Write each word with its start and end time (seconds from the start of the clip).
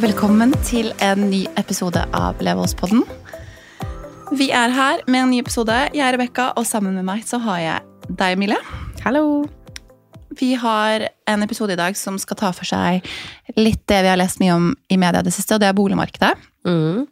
og 0.00 0.06
velkommen 0.06 0.54
til 0.64 0.94
en 1.04 1.26
ny 1.28 1.42
episode 1.60 2.00
av 2.16 2.38
Leveåspodden. 2.40 3.02
Vi 4.32 4.46
er 4.56 4.72
her 4.72 5.02
med 5.04 5.20
en 5.20 5.28
ny 5.34 5.40
episode. 5.42 5.74
Jeg 5.92 6.00
er 6.06 6.14
Rebekka, 6.16 6.46
og 6.56 6.64
sammen 6.64 6.94
med 6.96 7.04
meg 7.04 7.26
så 7.28 7.36
har 7.44 7.58
jeg 7.60 8.06
deg, 8.08 8.38
Emilie. 8.38 8.56
Hallo. 9.04 9.44
Vi 10.40 10.54
har 10.56 11.04
en 11.28 11.44
episode 11.44 11.76
i 11.76 11.80
dag 11.82 11.98
som 12.00 12.16
skal 12.22 12.40
ta 12.40 12.52
for 12.56 12.64
seg 12.70 13.04
litt 13.60 13.82
det 13.92 14.00
vi 14.06 14.12
har 14.14 14.16
lest 14.16 14.40
mye 14.40 14.56
om 14.56 14.70
i 14.88 14.96
media 14.96 15.20
det 15.26 15.34
siste, 15.36 15.58
og 15.58 15.60
det 15.60 15.68
er 15.68 15.76
boligmarkedet. 15.76 16.32
Mm, 16.64 17.04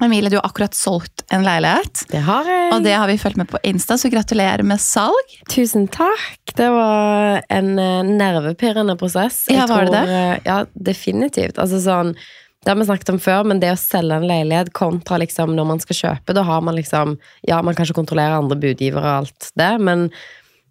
Emilie, 0.00 0.30
du 0.32 0.36
har 0.38 0.46
akkurat 0.48 0.74
solgt 0.74 1.22
en 1.30 1.42
leilighet, 1.44 2.06
det 2.08 2.22
har 2.24 2.46
jeg. 2.48 2.68
og 2.72 2.84
det 2.86 2.94
har 2.96 3.10
vi 3.10 3.18
fulgt 3.20 3.36
med 3.36 3.48
på 3.50 3.58
Insta, 3.68 3.98
så 4.00 4.08
gratulerer 4.10 4.64
med 4.64 4.80
salg. 4.80 5.34
Tusen 5.52 5.84
takk. 5.92 6.54
Det 6.56 6.68
var 6.72 7.42
en 7.52 7.74
eh, 7.78 8.00
nervepirrende 8.08 8.96
prosess. 8.96 9.42
Jeg 9.50 9.60
Ja, 9.60 9.66
var 9.68 9.84
det 9.84 9.90
tror, 9.92 10.14
eh, 10.16 10.38
Ja, 10.48 10.64
definitivt. 10.72 11.58
Altså 11.60 11.78
sånn, 11.84 12.14
det 12.64 12.70
har 12.72 12.78
vi 12.80 12.86
snakket 12.88 13.10
om 13.12 13.18
før, 13.20 13.44
men 13.44 13.60
det 13.60 13.74
å 13.74 13.78
selge 13.78 14.16
en 14.16 14.26
leilighet 14.26 14.72
kontra 14.72 15.18
liksom 15.20 15.52
når 15.54 15.66
man 15.74 15.80
skal 15.84 15.98
kjøpe, 15.98 16.34
da 16.34 16.42
har 16.42 16.62
man 16.64 16.74
liksom 16.78 17.18
Ja, 17.46 17.60
man 17.60 17.74
kan 17.74 17.84
ikke 17.84 18.00
kontrollere 18.00 18.38
andre 18.40 18.56
budgivere 18.56 19.04
og 19.04 19.26
alt 19.26 19.50
det, 19.60 19.74
men 19.80 20.08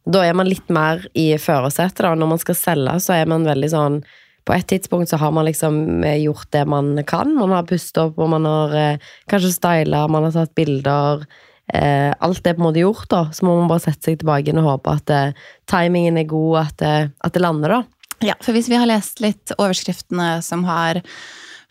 da 0.10 0.24
er 0.26 0.34
man 0.34 0.50
litt 0.50 0.68
mer 0.74 1.06
i 1.14 1.36
førersetet, 1.38 2.02
da. 2.02 2.16
Når 2.18 2.28
man 2.34 2.40
skal 2.42 2.56
selge, 2.58 2.98
så 3.06 3.14
er 3.22 3.28
man 3.30 3.46
veldig 3.46 3.70
sånn 3.70 4.02
på 4.48 4.56
et 4.56 4.68
tidspunkt 4.68 5.12
så 5.12 5.20
har 5.22 5.32
man 5.36 5.46
liksom 5.48 6.04
eh, 6.08 6.20
gjort 6.24 6.50
det 6.56 6.66
man 6.70 6.96
kan. 7.08 7.34
Man 7.38 7.54
har 7.54 7.68
pustet 7.70 8.02
opp, 8.02 8.20
og 8.20 8.32
man 8.34 8.48
har 8.50 8.76
eh, 8.78 9.14
kanskje 9.32 9.54
styla, 9.56 10.08
man 10.12 10.28
har 10.28 10.36
tatt 10.36 10.56
bilder. 10.58 11.26
Eh, 11.74 12.10
alt 12.20 12.48
er 12.48 12.58
på 12.58 12.64
en 12.64 12.68
måte 12.68 12.84
gjort, 12.84 13.08
da. 13.12 13.24
Så 13.34 13.46
må 13.48 13.56
man 13.60 13.70
bare 13.72 13.86
sette 13.86 14.10
seg 14.10 14.20
tilbake 14.22 14.50
igjen 14.50 14.62
og 14.64 14.72
håpe 14.74 14.98
at 14.98 15.14
eh, 15.14 15.46
timingen 15.72 16.20
er 16.20 16.30
god, 16.30 16.58
at 16.66 16.82
det, 16.82 16.96
at 17.22 17.38
det 17.38 17.44
lander, 17.44 17.78
da. 17.78 17.84
Ja, 18.22 18.36
for 18.42 18.54
hvis 18.54 18.70
vi 18.70 18.78
har 18.78 18.90
lest 18.90 19.22
litt 19.24 19.54
overskriftene 19.58 20.36
som 20.46 20.66
har 20.68 21.02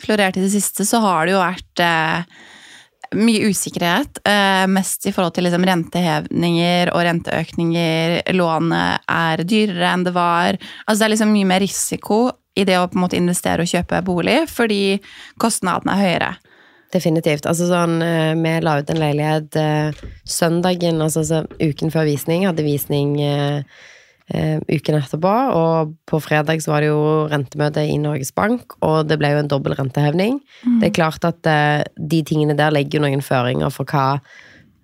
florert 0.01 0.39
i 0.39 0.43
det 0.43 0.55
siste, 0.55 0.87
så 0.89 1.03
har 1.05 1.27
det 1.27 1.37
jo 1.37 1.43
vært 1.43 1.83
eh, 1.85 2.41
mye 3.19 3.51
usikkerhet. 3.51 4.23
Eh, 4.27 4.65
mest 4.71 5.07
i 5.07 5.13
forhold 5.15 5.37
til 5.37 5.47
liksom, 5.47 5.67
rentehevninger 5.67 6.93
og 6.95 7.05
renteøkninger. 7.07 8.17
Lånet 8.39 9.11
er 9.11 9.45
dyrere 9.45 9.93
enn 9.93 10.07
det 10.07 10.15
var. 10.17 10.59
Altså 10.87 11.03
Det 11.03 11.09
er 11.09 11.15
liksom 11.17 11.35
mye 11.35 11.51
mer 11.53 11.65
risiko 11.65 12.23
i 12.59 12.67
det 12.67 12.79
å 12.79 12.89
på 12.91 12.99
en 12.99 13.05
måte 13.05 13.19
investere 13.19 13.65
og 13.65 13.71
kjøpe 13.71 14.03
bolig, 14.07 14.41
fordi 14.51 14.99
kostnadene 15.41 15.95
er 15.95 16.05
høyere. 16.05 16.33
Definitivt. 16.91 17.47
Altså 17.47 17.69
sånn, 17.71 18.01
eh, 18.03 18.35
Vi 18.35 18.57
la 18.65 18.81
ut 18.81 18.91
en 18.91 18.99
leilighet 18.99 19.57
eh, 19.57 20.03
søndagen, 20.27 21.01
altså 21.01 21.23
så 21.23 21.45
uken 21.61 21.93
før 21.95 22.09
visning. 22.09 22.47
Hadde 22.49 22.67
visning 22.67 23.21
eh, 23.23 23.63
eh, 24.35 24.59
uken 24.67 24.99
etterpå, 24.99 25.35
og 25.55 25.95
på 26.11 26.21
fredag 26.23 26.63
så 26.63 26.75
var 26.75 26.83
det 26.83 26.91
jo 26.91 27.29
rentemøte 27.31 27.87
i 27.87 27.99
Norges 28.03 28.35
Bank, 28.35 28.75
og 28.83 29.07
det 29.07 29.21
ble 29.21 29.31
jo 29.35 29.43
en 29.45 29.51
dobbel 29.51 29.77
rentehevning. 29.79 30.41
Det 30.81 30.91
er 30.91 30.97
klart 30.99 31.25
at 31.29 31.47
eh, 31.47 31.85
de 31.95 32.23
tingene 32.27 32.59
der 32.59 32.75
legger 32.75 32.99
jo 32.99 33.07
noen 33.07 33.23
føringer 33.23 33.71
for 33.71 33.87
hva 33.87 34.19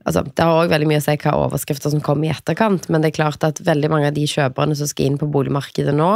Altså, 0.06 0.22
det 0.22 0.44
har 0.44 0.54
òg 0.54 0.70
veldig 0.70 0.86
mye 0.86 1.00
å 1.00 1.02
si 1.02 1.16
hva 1.18 1.34
overskrifter 1.42 1.90
som 1.90 2.02
kommer 2.04 2.28
i 2.28 2.32
etterkant, 2.34 2.84
men 2.92 3.02
det 3.02 3.10
er 3.10 3.16
klart 3.18 3.42
at 3.46 3.58
veldig 3.66 3.90
mange 3.90 4.10
av 4.12 4.14
de 4.14 4.22
kjøperne 4.30 4.76
som 4.78 4.86
skal 4.86 5.08
inn 5.08 5.18
på 5.18 5.26
boligmarkedet 5.34 5.94
nå, 5.98 6.10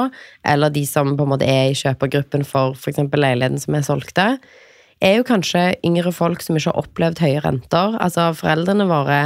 eller 0.47 0.71
de 0.71 0.85
som 0.87 1.17
på 1.19 1.27
en 1.27 1.33
måte 1.33 1.49
er 1.51 1.73
i 1.73 1.79
kjøpergruppen 1.79 2.47
for 2.47 2.79
f.eks. 2.79 3.03
leiligheten 3.11 3.59
som 3.59 3.75
er 3.75 3.87
solgte, 3.87 4.27
er 5.03 5.17
jo 5.17 5.27
kanskje 5.27 5.73
yngre 5.87 6.13
folk 6.15 6.45
som 6.45 6.59
ikke 6.59 6.71
har 6.71 6.83
opplevd 6.85 7.23
høye 7.25 7.43
renter. 7.43 7.97
Altså, 8.05 8.31
foreldrene 8.39 8.87
våre 8.87 9.21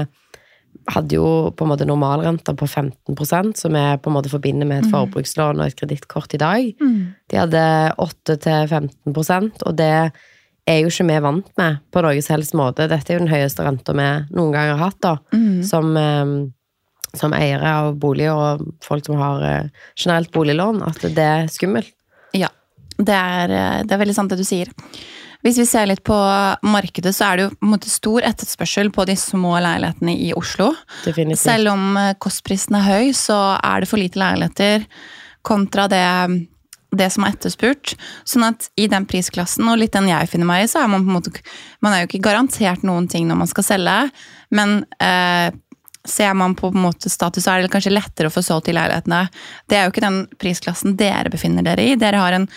hadde 0.90 1.16
jo 1.16 1.50
på 1.54 1.64
en 1.64 1.70
måte 1.70 1.86
normalrenter 1.88 2.56
på 2.58 2.66
15% 2.66 3.58
som 3.60 3.76
vi 3.76 3.82
på 4.02 4.10
en 4.10 4.16
måte 4.16 4.32
forbinder 4.32 4.68
med 4.68 4.82
et 4.82 4.92
forbrukslån 4.92 5.60
og 5.60 5.66
et 5.68 5.76
kredittkort 5.78 6.34
i 6.34 6.40
dag. 6.40 6.70
De 7.30 7.38
hadde 7.38 7.64
8-15% 8.02 9.64
og 9.64 9.76
det 9.78 9.94
er 10.68 10.80
jo 10.82 10.90
ikke 10.90 11.06
vi 11.08 11.16
vant 11.24 11.48
med 11.60 11.80
på 11.92 12.02
noen 12.04 12.24
som 12.24 12.36
helst 12.36 12.56
måte. 12.56 12.88
Dette 12.90 13.12
er 13.12 13.18
jo 13.18 13.24
den 13.24 13.32
høyeste 13.32 13.64
renta 13.66 13.94
vi 13.96 14.06
noen 14.34 14.54
gang 14.54 14.72
har 14.72 14.80
hatt, 14.80 15.00
da. 15.04 15.16
Som, 15.66 15.96
eh, 16.00 16.32
som 17.14 17.36
eiere 17.36 17.74
av 17.80 17.98
boliger 18.00 18.34
og 18.34 18.64
folk 18.84 19.04
som 19.06 19.20
har 19.20 19.44
eh, 19.48 19.68
generelt 19.96 20.32
boliglån, 20.34 20.82
at 20.88 21.04
det 21.04 21.26
er 21.26 21.52
skummelt. 21.52 21.92
Ja, 22.34 22.48
det 22.96 23.18
er, 23.18 23.50
eh, 23.50 23.82
det 23.84 23.92
er 23.92 24.02
veldig 24.02 24.16
sant 24.16 24.32
det 24.32 24.40
du 24.40 24.46
sier. 24.48 24.72
Hvis 25.44 25.58
vi 25.60 25.66
ser 25.68 25.84
litt 25.90 26.00
på 26.00 26.16
markedet, 26.64 27.12
så 27.12 27.26
er 27.26 27.36
det 27.36 27.44
jo 27.44 27.50
på 27.52 27.66
en 27.66 27.72
måte 27.74 27.90
stor 27.92 28.24
etterspørsel 28.24 28.88
på 28.88 29.04
de 29.04 29.12
små 29.20 29.58
leilighetene 29.60 30.14
i 30.16 30.30
Oslo. 30.32 30.70
Definitivt. 31.04 31.42
Selv 31.42 31.74
om 31.74 31.98
kostprisen 32.16 32.78
er 32.78 32.86
høy, 32.86 33.12
så 33.12 33.58
er 33.58 33.84
det 33.84 33.90
for 33.90 34.00
lite 34.00 34.22
leiligheter 34.22 34.86
kontra 35.44 35.84
det, 35.92 36.06
det 36.98 37.10
som 37.14 37.26
er 37.26 37.34
etterspurt. 37.34 37.94
Sånn 38.28 38.46
at 38.46 38.68
i 38.80 38.86
den 38.90 39.06
prisklassen, 39.10 39.66
og 39.70 39.80
litt 39.80 39.94
den 39.96 40.10
jeg 40.10 40.30
finner 40.32 40.48
meg 40.48 40.64
i, 40.64 40.70
så 40.70 40.84
er 40.84 40.90
man 40.92 41.04
på 41.04 41.12
en 41.12 41.18
måte 41.18 41.34
Man 41.84 41.92
er 41.92 42.02
jo 42.02 42.08
ikke 42.10 42.24
garantert 42.28 42.84
noen 42.86 43.08
ting 43.10 43.28
når 43.28 43.40
man 43.42 43.50
skal 43.50 43.66
selge, 43.66 43.98
men 44.54 44.80
eh, 45.02 45.50
ser 46.04 46.34
man 46.36 46.54
på, 46.54 46.70
på 46.70 46.78
en 46.78 46.86
måte 46.86 47.10
status, 47.12 47.44
så 47.44 47.54
er 47.54 47.64
det 47.64 47.72
kanskje 47.72 47.94
lettere 47.94 48.28
å 48.28 48.34
få 48.34 48.42
solgt 48.44 48.68
de 48.68 48.76
leilighetene. 48.76 49.22
Det 49.68 49.78
er 49.78 49.86
jo 49.86 49.94
ikke 49.94 50.04
den 50.04 50.20
prisklassen 50.40 50.98
dere 51.00 51.32
befinner 51.32 51.64
dere 51.66 51.84
i. 51.84 51.96
Dere 52.00 52.20
har 52.20 52.36
en 52.36 52.48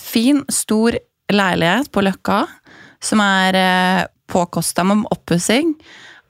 fin, 0.00 0.42
stor 0.52 0.96
leilighet 1.32 1.90
på 1.92 2.04
Løkka 2.04 2.44
som 3.02 3.20
er 3.22 3.58
eh, 3.60 4.06
påkosta 4.30 4.84
med 4.86 5.04
oppussing, 5.12 5.74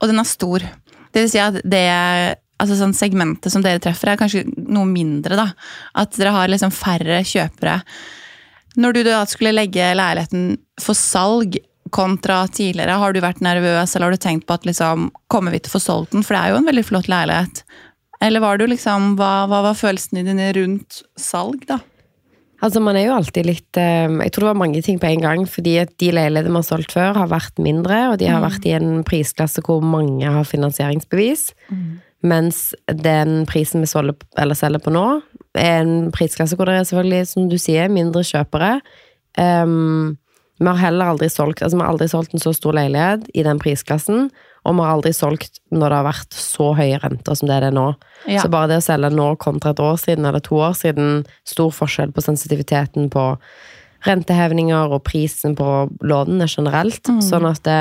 og 0.01 0.11
den 0.11 0.21
er 0.21 0.27
stor. 0.27 0.65
Det 1.13 1.23
vil 1.23 1.31
si 1.31 1.41
at 1.41 1.61
det 1.65 1.87
altså 2.57 2.77
sånn 2.79 2.95
segmentet 2.97 3.53
som 3.53 3.63
dere 3.65 3.81
treffer, 3.83 4.13
er 4.13 4.19
kanskje 4.19 4.45
noe 4.67 4.87
mindre. 4.89 5.37
da. 5.39 5.47
At 5.97 6.17
dere 6.17 6.35
har 6.35 6.51
liksom 6.51 6.73
færre 6.73 7.21
kjøpere. 7.25 7.79
Når 8.77 8.93
du 8.93 9.01
da 9.07 9.23
skulle 9.29 9.55
legge 9.55 9.93
leiligheten 9.97 10.55
for 10.81 10.97
salg 10.97 11.57
kontra 11.93 12.41
tidligere, 12.51 12.97
har 12.99 13.13
du 13.13 13.21
vært 13.23 13.41
nervøs 13.41 13.95
eller 13.95 14.09
har 14.09 14.17
du 14.17 14.21
tenkt 14.21 14.47
på 14.47 14.57
at 14.57 14.65
liksom, 14.67 15.09
kommer 15.31 15.53
vi 15.53 15.61
til 15.61 15.71
å 15.71 15.77
få 15.77 15.83
solgt 15.83 16.13
den? 16.13 16.25
For 16.25 16.35
det 16.35 16.41
er 16.41 16.53
jo 16.53 16.61
en 16.61 16.69
veldig 16.69 16.85
flott 16.85 17.11
leilighet. 17.11 17.63
Eller 18.21 18.41
var 18.43 18.57
du 18.57 18.65
liksom, 18.67 19.13
hva, 19.17 19.45
hva 19.49 19.61
var 19.69 19.77
følelsene 19.77 20.25
dine 20.25 20.49
rundt 20.57 21.03
salg, 21.19 21.63
da? 21.69 21.79
Altså, 22.57 22.81
man 22.81 22.97
er 22.97 23.05
jo 23.05 23.13
alltid 23.13 23.45
litt 23.45 23.77
eh, 23.77 24.09
Jeg 24.09 24.31
tror 24.33 24.47
det 24.47 24.49
var 24.49 24.61
mange 24.63 24.79
ting 24.81 24.97
på 24.97 25.05
en 25.11 25.21
gang. 25.21 25.43
Fordi 25.49 25.75
at 25.83 25.93
de 26.01 26.09
leilighetene 26.15 26.55
vi 26.55 26.57
har 26.57 26.65
solgt 26.65 26.95
før, 26.95 27.13
har 27.19 27.29
vært 27.29 27.61
mindre, 27.61 27.99
og 28.11 28.17
de 28.21 28.31
har 28.31 28.41
vært 28.41 28.65
i 28.65 28.73
en 28.77 29.03
prisklasse 29.07 29.61
hvor 29.65 29.85
mange 29.85 30.25
har 30.25 30.47
finansieringsbevis. 30.49 31.51
Mens 32.27 32.71
den 33.03 33.43
prisen 33.49 33.83
vi 33.83 33.89
solger, 33.89 34.17
eller 34.39 34.57
selger 34.57 34.83
på 34.83 34.93
nå, 34.93 35.05
er 35.57 35.81
en 35.81 36.11
prisklasse 36.13 36.57
hvor 36.57 36.69
det 36.69 36.79
er 36.79 36.87
selvfølgelig, 36.89 37.27
som 37.31 37.49
du 37.51 37.57
sier, 37.61 37.91
mindre 37.93 38.23
kjøpere. 38.27 38.77
Um, 39.37 40.17
vi 40.57 40.65
har 40.65 40.79
heller 40.81 41.11
aldri 41.11 41.27
solgt 41.29 41.61
altså 41.61 41.77
vi 41.77 41.83
har 41.83 41.91
aldri 41.91 42.07
solgt 42.09 42.33
en 42.33 42.41
så 42.41 42.49
stor 42.55 42.73
leilighet 42.73 43.27
i 43.37 43.43
den 43.45 43.59
prisklassen, 43.61 44.31
og 44.65 44.75
vi 44.75 44.83
har 44.83 44.95
aldri 44.95 45.13
solgt 45.13 45.61
når 45.69 45.85
det 45.85 45.99
har 45.99 46.07
vært 46.07 46.37
så 46.37 46.71
høye 46.77 46.99
renter 47.03 47.37
som 47.37 47.49
det 47.49 47.57
er 47.59 47.67
det 47.67 47.73
nå. 47.77 47.87
Ja. 48.25 48.41
Så 48.41 48.51
bare 48.51 48.71
det 48.71 48.79
å 48.81 48.85
selge 48.87 49.11
nå 49.13 49.29
kontra 49.41 49.75
et 49.75 49.83
år 49.83 49.99
siden 50.01 50.25
eller 50.27 50.43
to 50.43 50.57
år 50.59 50.73
siden, 50.79 51.21
stor 51.47 51.69
forskjell 51.75 52.13
på 52.15 52.25
sensitiviteten 52.25 53.11
på 53.13 53.29
rentehevninger 54.07 54.93
og 54.93 55.05
prisen 55.07 55.55
på 55.57 55.69
lånene 56.05 56.49
generelt. 56.49 57.05
Sånn 57.23 57.47
at 57.49 57.63
det, 57.65 57.79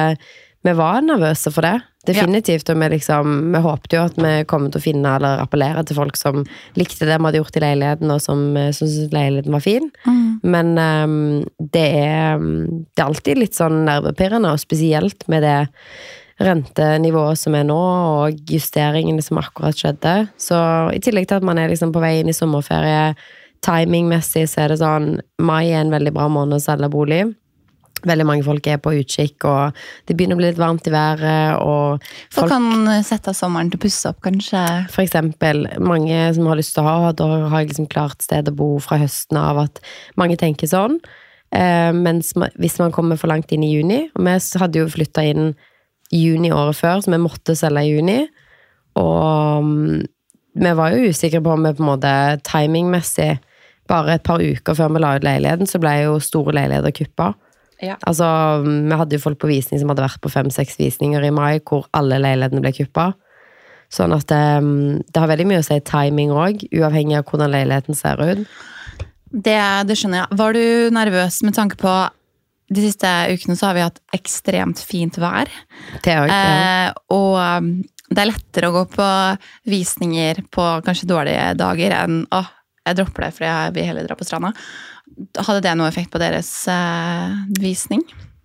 vi 0.66 0.76
var 0.76 1.02
nervøse 1.04 1.52
for 1.54 1.66
det. 1.66 1.78
Definitivt. 2.06 2.70
Og 2.72 2.80
vi, 2.80 2.90
liksom, 2.96 3.38
vi 3.54 3.62
håpte 3.64 3.98
jo 3.98 4.04
at 4.08 4.20
vi 4.20 4.34
kom 4.50 4.68
til 4.70 4.80
å 4.80 4.84
finne 4.84 5.14
eller 5.18 5.42
appellere 5.44 5.84
til 5.86 5.98
folk 5.98 6.18
som 6.20 6.44
likte 6.78 7.08
det 7.08 7.18
vi 7.18 7.28
hadde 7.28 7.40
gjort 7.42 7.58
i 7.58 7.64
leiligheten, 7.64 8.12
og 8.12 8.22
som 8.24 8.44
uh, 8.58 8.68
syntes 8.76 9.14
leiligheten 9.14 9.56
var 9.56 9.64
fin. 9.64 9.90
Men 10.46 10.76
um, 10.76 11.16
det, 11.58 11.86
er, 12.02 12.38
det 12.38 13.02
er 13.02 13.08
alltid 13.08 13.42
litt 13.42 13.58
sånn 13.58 13.84
nervepirrende, 13.88 14.52
og 14.52 14.62
spesielt 14.62 15.26
med 15.32 15.46
det 15.46 15.58
rentenivået 16.42 17.40
som 17.40 17.56
er 17.56 17.64
nå, 17.64 17.80
og 18.20 18.52
justeringene 18.52 19.24
som 19.24 19.40
akkurat 19.40 19.78
skjedde. 19.78 20.14
Så 20.40 20.58
i 20.92 21.00
tillegg 21.02 21.30
til 21.30 21.40
at 21.40 21.46
man 21.46 21.60
er 21.60 21.72
liksom 21.72 21.94
på 21.94 22.02
vei 22.02 22.18
inn 22.20 22.30
i 22.32 22.36
sommerferie, 22.36 23.14
timingmessig 23.64 24.44
så 24.50 24.66
er 24.66 24.72
det 24.72 24.82
sånn 24.82 25.16
Mai 25.42 25.70
er 25.70 25.80
en 25.80 25.94
veldig 25.94 26.12
bra 26.14 26.28
måned 26.30 26.58
å 26.58 26.62
selge 26.62 26.90
bolig. 26.92 27.24
Veldig 28.06 28.26
mange 28.28 28.46
folk 28.46 28.66
er 28.70 28.80
på 28.82 28.94
utkikk, 29.00 29.44
og 29.50 29.76
det 30.06 30.16
begynner 30.16 30.38
å 30.38 30.40
bli 30.40 30.50
litt 30.50 30.60
varmt 30.60 30.86
i 30.86 30.94
været. 30.94 31.58
og 31.58 32.06
Folk 32.34 32.52
kan 32.52 32.88
sette 33.06 33.32
av 33.32 33.38
sommeren 33.38 33.72
til 33.72 33.80
å 33.80 33.84
pusse 33.86 34.12
opp, 34.12 34.20
kanskje. 34.24 34.62
for 34.92 35.02
eksempel, 35.04 35.66
mange 35.82 36.34
som 36.34 36.46
har 36.46 36.60
lyst 36.60 36.76
til 36.76 36.84
å 36.84 36.88
ha, 36.88 37.12
da 37.12 37.28
har 37.50 37.60
jeg 37.60 37.72
liksom 37.72 37.90
klart 37.92 38.22
sted 38.22 38.48
å 38.48 38.56
bo 38.56 38.76
fra 38.82 39.00
høsten 39.02 39.40
av, 39.40 39.64
at 39.66 39.80
mange 40.16 40.38
tenker 40.40 40.70
sånn. 40.70 41.00
Eh, 41.54 41.92
mens 41.94 42.32
hvis 42.58 42.78
man 42.82 42.92
kommer 42.94 43.18
for 43.18 43.30
langt 43.30 43.52
inn 43.54 43.64
i 43.64 43.72
juni, 43.74 44.06
og 44.14 44.26
vi 44.26 44.36
hadde 44.60 44.82
jo 44.82 44.90
flytta 44.90 45.24
inn 45.26 45.54
juni 46.12 46.52
året 46.54 46.78
før, 46.78 47.00
så 47.02 47.12
vi 47.12 47.22
måtte 47.22 47.56
selge 47.58 47.84
i 47.86 47.94
juni, 47.94 48.20
og 48.96 49.64
mm, 49.66 50.04
vi 50.56 50.72
var 50.78 50.94
jo 50.94 51.10
usikre 51.10 51.42
på 51.44 51.52
om 51.52 51.66
vi 51.66 51.74
på 51.76 51.84
en 51.84 51.90
måte 51.90 52.12
timingmessig, 52.46 53.36
bare 53.86 54.16
et 54.16 54.24
par 54.26 54.42
uker 54.42 54.74
før 54.74 54.94
vi 54.94 55.02
la 55.02 55.16
ut 55.16 55.26
leiligheten, 55.26 55.68
så 55.70 55.78
ble 55.82 55.92
jo 56.02 56.16
store 56.22 56.54
leiligheter 56.56 56.94
kuppa. 56.96 57.34
Ja. 57.82 57.98
Altså, 58.08 58.26
vi 58.64 58.98
hadde 58.98 59.18
jo 59.18 59.22
folk 59.22 59.40
på 59.42 59.50
visning 59.50 59.80
som 59.82 59.92
hadde 59.92 60.06
vært 60.06 60.22
på 60.24 60.32
fem-seks 60.32 60.78
visninger 60.80 61.24
i 61.26 61.32
mai, 61.34 61.58
hvor 61.60 61.88
alle 61.96 62.20
leilighetene 62.22 62.64
ble 62.64 62.72
kuppa. 62.76 63.10
Sånn 63.92 64.14
at 64.16 64.26
det, 64.30 64.42
det 65.12 65.22
har 65.22 65.30
veldig 65.30 65.46
mye 65.50 65.62
å 65.62 65.66
si 65.66 65.78
timing 65.86 66.32
òg, 66.34 66.66
uavhengig 66.74 67.20
av 67.20 67.28
hvordan 67.28 67.52
leiligheten 67.52 67.98
ser 67.98 68.22
ut. 68.22 68.46
Det, 69.26 69.58
det 69.86 69.96
skjønner 69.98 70.22
jeg. 70.22 70.38
Var 70.40 70.56
du 70.56 70.94
nervøs 70.96 71.42
med 71.46 71.56
tanke 71.58 71.78
på 71.80 71.92
de 72.66 72.82
siste 72.82 73.10
ukene 73.30 73.54
så 73.58 73.68
har 73.68 73.76
vi 73.76 73.84
hatt 73.84 74.00
ekstremt 74.16 74.80
fint 74.82 75.18
vær. 75.22 75.50
Det 76.02 76.16
òg. 76.18 76.32
Eh, 76.32 76.88
og 77.14 77.36
um, 77.38 77.70
det 78.10 78.22
er 78.22 78.30
lettere 78.32 78.70
å 78.70 78.74
gå 78.74 78.84
på 78.90 79.06
visninger 79.70 80.42
på 80.54 80.66
kanskje 80.86 81.10
dårlige 81.10 81.52
dager 81.58 81.94
enn 82.00 82.20
å, 82.34 82.42
jeg 82.86 82.98
dropper 82.98 83.26
det 83.26 83.32
fordi 83.36 83.50
jeg 83.50 83.76
vil 83.76 83.88
heller 83.90 84.08
dra 84.08 84.18
på 84.18 84.26
stranda. 84.26 84.52
Hadde 85.36 85.62
det 85.64 85.74
noe 85.78 85.88
effekt 85.90 86.12
på 86.12 86.20
deres 86.20 86.50
eh, 86.70 87.36
visning? 87.62 88.02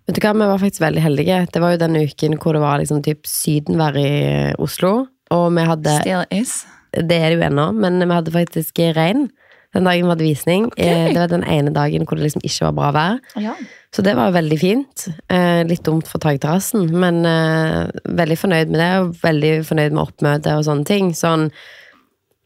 Vet 0.08 0.18
du 0.18 0.22
hva, 0.24 0.32
Vi 0.34 0.48
var 0.50 0.62
faktisk 0.62 0.82
veldig 0.82 1.02
heldige. 1.04 1.42
Det 1.52 1.62
var 1.62 1.74
jo 1.74 1.82
den 1.84 2.00
uken 2.00 2.38
hvor 2.40 2.56
det 2.56 2.62
var 2.64 2.80
liksom 2.80 3.02
typ 3.04 3.28
sydenvær 3.28 3.98
i 4.00 4.12
Oslo. 4.62 4.94
Og 5.32 5.46
vi 5.56 5.66
hadde 5.68 5.98
Still 6.00 6.24
is. 6.34 6.62
Det 6.92 7.16
er 7.16 7.30
det 7.32 7.38
jo 7.38 7.46
ennå, 7.46 7.70
men 7.72 8.02
vi 8.02 8.12
hadde 8.12 8.34
faktisk 8.34 8.82
regn 8.96 9.30
den 9.72 9.86
dagen 9.88 10.04
vi 10.04 10.12
hadde 10.12 10.26
visning. 10.26 10.66
Okay. 10.72 11.12
Det 11.12 11.20
var 11.20 11.30
den 11.32 11.46
ene 11.48 11.72
dagen 11.72 12.04
hvor 12.04 12.18
det 12.18 12.26
liksom 12.26 12.44
ikke 12.44 12.66
var 12.66 12.74
bra 12.76 12.90
vær. 12.92 13.20
Ja. 13.40 13.54
Så 13.92 14.04
det 14.04 14.14
var 14.18 14.28
jo 14.28 14.36
veldig 14.36 14.58
fint. 14.60 15.06
Eh, 15.32 15.62
litt 15.68 15.84
dumt 15.86 16.08
for 16.08 16.20
takterrassen, 16.20 16.90
men 16.92 17.22
eh, 17.28 17.88
veldig 18.04 18.38
fornøyd 18.40 18.72
med 18.72 18.82
det, 18.82 18.90
og 19.00 19.14
veldig 19.22 19.54
fornøyd 19.68 19.94
med 19.96 20.02
oppmøtet 20.04 20.52
og 20.52 20.66
sånne 20.68 20.88
ting. 20.88 21.12
Sånn, 21.16 21.48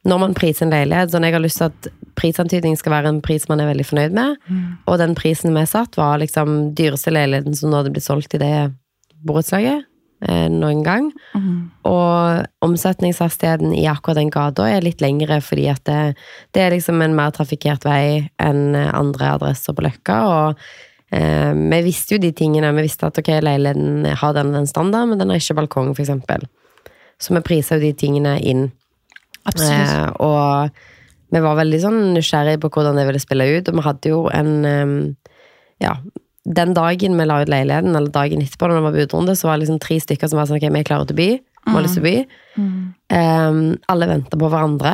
når 0.06 0.22
man 0.22 0.36
priser 0.38 0.66
en 0.66 0.74
leilighet, 0.74 1.10
sånn 1.12 1.26
jeg 1.26 1.34
har 1.34 1.42
lyst 1.42 1.60
til 1.60 1.70
at 1.70 1.88
prisantydning 2.16 2.78
skal 2.78 2.94
være 2.94 3.10
en 3.12 3.20
pris 3.24 3.44
man 3.50 3.60
er 3.60 3.70
veldig 3.70 3.86
fornøyd 3.88 4.14
med, 4.16 4.38
og 4.86 5.00
den 5.02 5.16
prisen 5.18 5.56
vi 5.56 5.66
satt, 5.68 5.98
var 5.98 6.20
liksom 6.22 6.72
dyreste 6.78 7.12
leiligheten 7.12 7.56
som 7.58 7.72
nå 7.72 7.82
hadde 7.82 7.92
blitt 7.94 8.06
solgt 8.06 8.36
i 8.38 8.40
det 8.40 8.54
borettslaget 9.26 9.84
eh, 10.28 10.48
noen 10.52 10.82
gang. 10.86 11.10
Mm. 11.34 11.70
Og 11.88 12.46
omsetningshastigheten 12.64 13.74
i 13.76 13.86
akkurat 13.90 14.20
den 14.20 14.32
gata 14.34 14.68
er 14.70 14.84
litt 14.84 15.04
lengre, 15.04 15.40
fordi 15.44 15.68
at 15.72 15.84
det, 15.88 16.16
det 16.56 16.64
er 16.64 16.76
liksom 16.76 17.02
en 17.04 17.16
mer 17.18 17.34
trafikkert 17.36 17.86
vei 17.86 18.28
enn 18.42 18.76
andre 18.76 19.34
adresser 19.36 19.76
på 19.76 19.86
Løkka. 19.86 20.20
og 20.30 20.64
eh, 21.10 21.52
vi 21.52 21.82
visste 21.88 22.16
jo 22.16 22.22
de 22.22 22.32
tingene. 22.36 22.72
Vi 22.78 22.86
visste 22.86 23.10
at 23.10 23.20
ok, 23.20 23.34
leiligheten 23.42 24.06
har 24.22 24.38
den, 24.38 24.54
den 24.56 24.70
standard, 24.70 25.10
men 25.10 25.20
den 25.20 25.34
har 25.34 25.42
ikke 25.42 25.60
balkong, 25.62 25.94
eksempel. 25.96 26.48
Så 27.18 27.34
vi 27.34 27.44
prisa 27.44 27.76
jo 27.76 27.86
de 27.86 27.94
tingene 27.96 28.38
inn. 28.44 28.68
Eh, 29.54 30.06
og 30.24 30.70
vi 31.34 31.42
var 31.42 31.58
veldig 31.58 31.80
sånn 31.82 31.98
nysgjerrige 32.14 32.62
på 32.62 32.70
hvordan 32.74 32.98
det 32.98 33.06
ville 33.08 33.22
spille 33.22 33.48
ut, 33.56 33.68
og 33.68 33.78
vi 33.80 33.86
hadde 33.86 34.14
jo 34.14 34.22
en 34.34 35.16
Ja, 35.82 35.98
den 36.46 36.72
dagen 36.76 37.18
vi 37.18 37.24
la 37.26 37.40
ut 37.42 37.50
leiligheten, 37.50 37.96
eller 37.98 38.12
dagen 38.14 38.40
etterpå, 38.40 38.68
når 38.68 38.78
det 38.78 38.84
var 38.86 38.94
budrunde, 38.96 39.34
så 39.36 39.48
var 39.48 39.56
det 39.58 39.66
liksom 39.66 39.80
tre 39.82 39.98
stykker 40.00 40.30
som 40.30 40.38
var 40.38 40.46
sånn 40.48 40.60
ok, 40.60 40.68
vi 40.70 40.80
er 40.80 40.88
klare 40.88 41.08
til 41.08 41.16
å 41.16 41.20
by. 41.20 41.30
Vi 41.66 41.74
har 41.74 41.82
lyst 41.82 41.98
til 41.98 42.04
å 42.04 42.06
by. 42.06 42.16
Mm. 42.56 42.76
Um, 43.10 43.58
alle 43.90 44.08
venter 44.12 44.40
på 44.40 44.50
hverandre. 44.52 44.92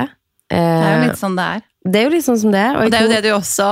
Det 0.49 0.59
er 0.59 0.97
jo 0.97 1.03
Eh, 1.03 1.07
litt 1.07 1.21
sånn 1.21 1.37
det 1.37 1.45
er. 1.59 1.67
Det 1.85 1.99
er 1.99 2.05
jo 2.07 2.13
litt 2.15 2.25
sånn 2.25 2.39
som 2.39 2.53
det 2.55 2.61
er. 2.63 2.77
Og 2.79 2.85
og 2.85 2.91
det 2.93 2.99
er 3.01 3.07
jo 3.09 3.11
det 3.11 3.23
du 3.25 3.31
også 3.35 3.69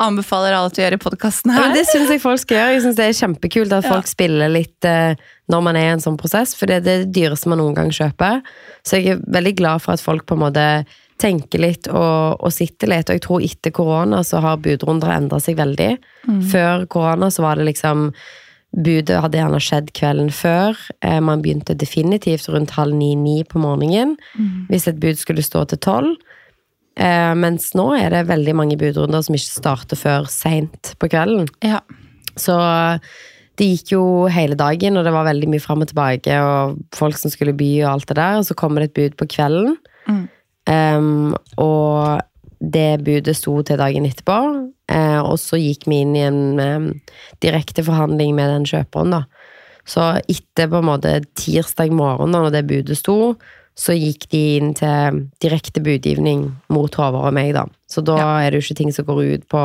anbefaler 0.00 0.54
alle 0.56 0.70
til 0.72 0.82
å 0.82 0.86
gjøre 0.86 0.98
i 0.98 1.02
podkasten 1.02 1.52
her. 1.52 1.66
Ja, 1.68 1.74
det 1.76 1.84
syns 1.90 2.08
jeg 2.12 2.22
folk 2.22 2.40
skal 2.40 2.56
gjøre. 2.58 2.72
Jeg 2.76 2.82
synes 2.86 2.96
Det 2.96 3.04
er 3.08 3.18
kjempekult 3.20 3.72
at 3.76 3.84
Ja. 3.84 3.92
folk 3.92 4.06
spiller 4.08 4.48
litt 4.48 4.84
eh, 4.88 5.14
når 5.52 5.62
man 5.62 5.76
er 5.76 5.90
i 5.90 5.92
en 5.92 6.00
sånn 6.00 6.16
prosess, 6.16 6.54
for 6.56 6.66
det 6.66 6.76
er 6.80 6.86
det 6.86 7.12
dyreste 7.12 7.48
man 7.52 7.58
noen 7.58 7.74
gang 7.76 7.90
kjøper. 7.92 8.42
Så 8.84 8.96
jeg 9.02 9.16
er 9.16 9.24
veldig 9.28 9.56
glad 9.56 9.82
for 9.84 9.92
at 9.92 10.00
folk 10.00 10.24
på 10.26 10.34
en 10.38 10.44
måte 10.46 10.86
tenker 11.18 11.60
litt 11.60 11.86
og, 11.88 12.40
og 12.40 12.50
sitter 12.52 12.88
litt. 12.88 13.10
Og 13.10 13.14
jeg 13.18 13.22
tror 13.26 13.42
etter 13.44 13.70
korona 13.70 14.22
så 14.24 14.40
har 14.40 14.56
budrunder 14.56 15.12
endra 15.12 15.38
seg 15.38 15.56
veldig. 15.60 15.98
Før 16.50 16.86
korona 16.86 17.28
så 17.30 17.42
var 17.42 17.56
det 17.56 17.68
liksom 17.68 18.12
Budet 18.72 19.18
hadde 19.20 19.36
gjerne 19.36 19.58
skjedd 19.60 19.90
kvelden 19.92 20.30
før. 20.32 20.78
Eh, 21.04 21.18
man 21.20 21.42
begynte 21.44 21.74
definitivt 21.76 22.48
rundt 22.48 22.70
halv 22.70 22.94
ni-ni 22.96 23.42
på 23.44 23.60
morgenen. 23.60 24.14
Hvis 24.70 24.86
et 24.88 24.96
bud 24.98 25.18
skulle 25.20 25.44
stå 25.44 25.66
til 25.68 25.76
tolv. 25.84 26.14
Eh, 26.96 27.32
mens 27.38 27.70
nå 27.78 27.86
er 27.96 28.12
det 28.12 28.26
veldig 28.28 28.54
mange 28.58 28.78
budrunder 28.80 29.22
som 29.24 29.36
ikke 29.36 29.60
starter 29.62 29.98
før 29.98 30.28
seint 30.30 30.94
på 31.00 31.08
kvelden. 31.12 31.48
Ja. 31.64 31.80
Så 32.36 32.56
det 33.60 33.68
gikk 33.68 33.92
jo 33.94 34.04
hele 34.32 34.56
dagen, 34.56 34.96
og 34.96 35.04
det 35.04 35.12
var 35.14 35.28
veldig 35.28 35.48
mye 35.52 35.62
fram 35.62 35.84
og 35.84 35.90
tilbake, 35.90 36.36
og 36.40 36.78
folk 36.96 37.18
som 37.20 37.32
skulle 37.32 37.56
by 37.56 37.70
og 37.82 37.90
alt 37.92 38.08
det 38.08 38.18
der. 38.18 38.38
Og 38.40 38.46
så 38.48 38.56
kommer 38.58 38.82
det 38.82 38.92
et 38.92 39.00
bud 39.00 39.18
på 39.20 39.30
kvelden, 39.36 39.78
Mm. 40.02 40.28
Em, 40.66 41.34
og 41.62 42.22
det 42.58 43.02
budet 43.06 43.36
sto 43.38 43.54
til 43.62 43.78
dagen 43.78 44.06
etterpå. 44.06 44.38
Eh, 44.90 45.20
og 45.20 45.38
så 45.38 45.58
gikk 45.60 45.86
vi 45.86 46.00
inn 46.02 46.16
i 46.16 46.24
en 46.26 46.60
em, 46.62 46.88
direkte 47.42 47.84
forhandling 47.86 48.34
med 48.34 48.50
den 48.50 48.66
kjøperen, 48.66 49.14
da. 49.14 49.22
Så 49.86 50.08
etter 50.30 50.70
på 50.70 50.78
en 50.78 50.88
måte 50.90 51.16
tirsdag 51.38 51.94
morgen, 51.94 52.34
da 52.34 52.42
når 52.44 52.54
det 52.54 52.66
budet 52.66 52.98
sto, 52.98 53.36
så 53.74 53.94
gikk 53.96 54.26
de 54.30 54.40
inn 54.58 54.74
til 54.76 55.22
direkte 55.40 55.80
budgivning 55.80 56.50
mot 56.68 56.92
Håvard 56.94 57.30
og 57.30 57.34
meg, 57.36 57.54
da. 57.56 57.64
Så 57.88 58.02
da 58.04 58.16
Ja. 58.18 58.38
er 58.46 58.50
det 58.50 58.60
jo 58.60 58.66
ikke 58.68 58.76
ting 58.82 58.92
som 58.92 59.04
går 59.06 59.22
ut 59.34 59.48
på 59.48 59.62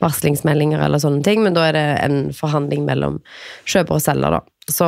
varslingsmeldinger 0.00 0.80
eller 0.84 0.98
sånne 0.98 1.24
ting, 1.24 1.42
men 1.42 1.54
da 1.54 1.68
er 1.68 1.72
det 1.72 1.86
en 2.04 2.30
forhandling 2.36 2.84
mellom 2.86 3.20
kjøper 3.66 3.98
og 3.98 4.00
selger, 4.04 4.30
da. 4.38 4.40
Så 4.70 4.86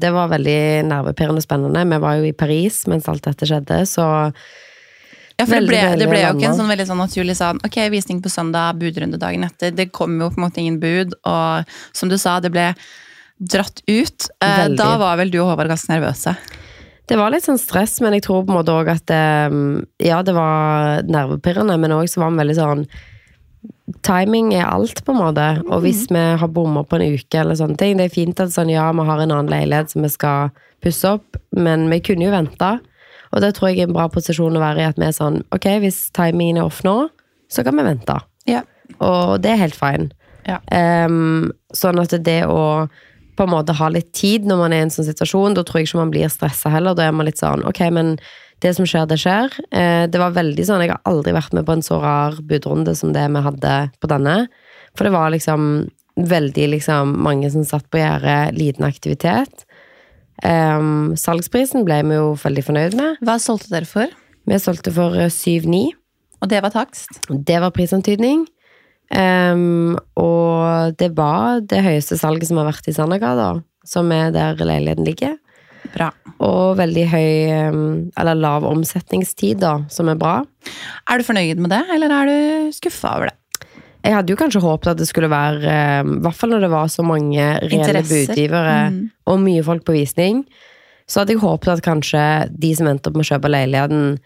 det 0.00 0.10
var 0.12 0.28
veldig 0.32 0.84
nervepirrende 0.88 1.42
spennende. 1.44 1.84
Vi 1.88 1.98
var 2.02 2.16
jo 2.18 2.24
i 2.26 2.32
Paris 2.32 2.86
mens 2.90 3.06
alt 3.08 3.22
dette 3.22 3.46
skjedde, 3.46 3.82
så 3.86 4.32
Ja, 5.38 5.46
for 5.46 5.54
det 5.54 5.62
Veldig 5.62 5.68
ble, 5.70 5.98
det 5.98 6.08
ble 6.10 6.18
jo 6.20 6.32
ikke 6.36 6.48
en 6.50 6.58
sånn 6.58 6.68
veldig 6.68 6.86
sånn 6.86 7.00
naturlig 7.00 7.34
sånn 7.38 7.58
Ok, 7.64 7.76
visning 7.90 8.20
på 8.22 8.28
søndag, 8.30 8.76
budrunde 8.78 9.18
dagen 9.18 9.42
etter. 9.44 9.70
Det 9.74 9.90
kom 9.90 10.20
jo 10.20 10.28
på 10.28 10.38
en 10.38 10.44
måte 10.44 10.58
ingen 10.60 10.78
bud, 10.78 11.14
og 11.24 11.64
som 11.92 12.08
du 12.10 12.18
sa, 12.18 12.38
det 12.38 12.52
ble 12.52 12.74
dratt 13.40 13.80
ut. 13.88 14.28
Eh, 14.42 14.58
Veldig. 14.68 14.76
Da 14.76 14.98
var 14.98 15.16
vel 15.16 15.30
du 15.30 15.38
og 15.40 15.48
Håvard 15.56 15.68
ganske 15.72 15.88
nervøse. 15.88 16.36
Det 17.10 17.18
var 17.18 17.32
litt 17.34 17.44
sånn 17.44 17.60
stress, 17.60 17.96
men 18.04 18.14
jeg 18.16 18.26
tror 18.26 18.44
på 18.46 18.52
en 18.52 18.60
måte 18.60 18.74
òg 18.74 18.90
at 18.92 19.10
eh, 19.12 19.54
Ja, 20.06 20.20
det 20.22 20.36
var 20.36 21.02
nervepirrende, 21.08 21.78
men 21.80 21.96
òg 21.96 22.06
så 22.10 22.22
var 22.22 22.34
vi 22.34 22.42
veldig 22.44 22.58
sånn 22.60 22.84
Timing 24.06 24.52
er 24.54 24.70
alt, 24.70 25.02
på 25.04 25.12
en 25.12 25.18
måte. 25.20 25.46
Og 25.66 25.82
hvis 25.84 26.06
vi 26.10 26.20
har 26.38 26.50
bomma 26.54 26.84
på 26.86 26.96
en 26.96 27.16
uke 27.18 27.40
eller 27.40 27.58
sånne 27.58 27.76
ting 27.78 27.98
Det 27.98 28.06
er 28.06 28.14
fint 28.14 28.40
at 28.40 28.54
sånn, 28.54 28.70
ja, 28.72 28.86
vi 28.94 29.06
har 29.08 29.20
en 29.20 29.34
annen 29.34 29.50
leilighet 29.52 29.92
som 29.92 30.06
vi 30.06 30.10
skal 30.12 30.54
pusse 30.82 31.10
opp, 31.18 31.38
men 31.54 31.86
vi 31.90 32.00
kunne 32.02 32.26
jo 32.26 32.32
vente. 32.32 32.70
Og 33.32 33.42
det 33.44 33.52
tror 33.56 33.70
jeg 33.70 33.82
er 33.82 33.90
en 33.90 33.96
bra 33.96 34.08
posisjon 34.12 34.58
å 34.58 34.62
være 34.62 34.82
i, 34.82 34.88
at 34.90 34.98
vi 34.98 35.06
er 35.08 35.14
sånn 35.16 35.40
Ok, 35.54 35.68
hvis 35.82 36.04
timingen 36.16 36.60
er 36.60 36.68
off 36.68 36.82
nå, 36.86 36.96
så 37.52 37.64
kan 37.66 37.78
vi 37.78 37.86
vente. 37.86 38.18
Ja. 38.48 38.62
Og 38.98 39.40
det 39.44 39.52
er 39.52 39.62
helt 39.62 39.78
fine. 39.78 40.10
Ja. 40.48 40.58
Um, 41.06 41.52
sånn 41.76 42.00
at 42.02 42.14
det 42.26 42.42
å 42.50 42.88
på 43.36 43.46
en 43.46 43.52
måte 43.54 43.74
ha 43.76 43.88
litt 43.92 44.12
tid 44.16 44.46
når 44.48 44.60
man 44.60 44.74
er 44.74 44.82
i 44.82 44.86
en 44.86 44.92
sånn 44.92 45.08
situasjon, 45.08 45.56
da 45.56 45.64
tror 45.64 45.80
jeg 45.80 45.90
ikke 45.90 46.02
man 46.02 46.12
blir 46.12 46.32
stressa 46.32 46.72
heller. 46.72 46.96
Da 46.98 47.06
er 47.06 47.14
man 47.16 47.28
litt 47.28 47.40
sånn 47.40 47.64
ok, 47.68 47.80
men 47.94 48.14
det 48.62 48.74
som 48.76 48.86
skjer, 48.86 49.08
det 49.10 49.18
skjer. 49.22 49.56
Eh, 49.74 50.04
det 50.10 50.20
var 50.20 50.36
veldig 50.36 50.66
sånn, 50.66 50.84
Jeg 50.84 50.92
har 50.94 51.02
aldri 51.08 51.34
vært 51.34 51.56
med 51.56 51.66
på 51.66 51.74
en 51.76 51.82
så 51.82 51.98
rar 52.02 52.38
budrunde 52.40 52.94
som 52.98 53.12
det 53.14 53.24
vi 53.26 53.42
hadde 53.48 53.74
på 53.98 54.10
denne. 54.12 54.46
For 54.94 55.08
det 55.08 55.14
var 55.16 55.32
liksom 55.34 55.88
veldig 56.16 56.68
liksom 56.76 57.16
mange 57.24 57.50
som 57.50 57.64
satt 57.64 57.88
på 57.90 57.98
gjerdet, 57.98 58.54
liten 58.58 58.84
aktivitet. 58.84 59.64
Um, 60.42 61.14
salgsprisen 61.16 61.86
ble 61.86 62.00
vi 62.04 62.18
jo 62.18 62.32
veldig 62.38 62.64
fornøyd 62.66 62.96
med. 62.98 63.20
Hva 63.24 63.38
solgte 63.40 63.72
dere 63.72 63.88
for? 63.88 64.12
Vi 64.48 64.58
solgte 64.58 64.92
for 64.94 65.16
eh, 65.16 65.32
7-9. 65.32 65.92
Og 66.42 66.50
det 66.50 66.62
var 66.64 66.74
takst? 66.74 67.22
Det 67.30 67.60
var 67.62 67.74
prisantydning. 67.74 68.44
Ehm, 69.12 69.98
og 70.16 70.96
det 71.00 71.12
var 71.16 71.60
det 71.68 71.82
høyeste 71.84 72.16
salget 72.20 72.48
som 72.48 72.60
har 72.60 72.70
vært 72.70 72.88
i 72.88 72.94
Sandergata, 72.96 73.50
som 73.84 74.10
er 74.14 74.32
der 74.34 74.56
leiligheten 74.56 75.06
ligger. 75.06 75.36
Bra. 75.92 76.08
Og 76.40 76.78
veldig 76.78 77.04
høy, 77.10 77.30
ehm, 77.52 78.10
eller 78.18 78.38
lav 78.38 78.64
omsetningstid, 78.64 79.60
da, 79.60 79.82
som 79.92 80.08
er 80.08 80.16
bra. 80.16 80.40
Er 81.10 81.18
du 81.18 81.26
fornøyd 81.26 81.60
med 81.60 81.70
det, 81.74 81.82
eller 81.92 82.10
er 82.10 82.30
du 82.30 82.72
skuffa 82.72 83.16
over 83.18 83.30
det? 83.30 83.36
Jeg 84.02 84.16
hadde 84.16 84.32
jo 84.32 84.36
kanskje 84.36 84.62
håpet 84.64 84.90
at 84.90 84.98
det 84.98 85.06
skulle 85.06 85.30
være, 85.30 85.62
ehm, 85.62 86.16
i 86.18 86.22
hvert 86.24 86.34
fall 86.34 86.50
når 86.50 86.60
det 86.64 86.70
var 86.72 86.88
så 86.90 87.04
mange 87.06 87.44
reelle 87.70 88.02
budgivere 88.02 88.90
Mm. 88.90 89.10
og 89.26 89.38
mye 89.38 89.62
folk 89.62 89.84
på 89.84 89.92
visning, 89.94 90.44
så 91.06 91.20
hadde 91.20 91.34
jeg 91.34 91.42
håpet 91.42 91.68
at 91.68 91.82
kanskje 91.82 92.50
de 92.58 92.74
som 92.74 92.86
endte 92.86 93.08
opp 93.08 93.16
med 93.16 93.26
å 93.26 93.30
kjøpe 93.30 93.50
leiligheten, 93.50 94.18